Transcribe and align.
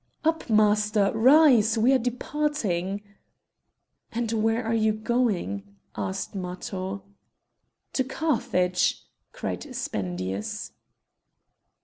"Up, 0.23 0.49
master! 0.49 1.11
rise! 1.13 1.77
we 1.77 1.93
are 1.93 1.99
departing!" 1.99 3.03
"And 4.11 4.31
where 4.31 4.65
are 4.65 4.73
you 4.73 4.93
going?" 4.93 5.61
asked 5.95 6.33
Matho. 6.33 7.03
"To 7.93 8.03
Carthage!" 8.03 8.99
cried 9.31 9.75
Spendius. 9.75 10.71